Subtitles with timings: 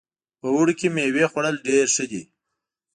[0.39, 2.21] په اوړي کې میوې خوړل ډېر ښه ده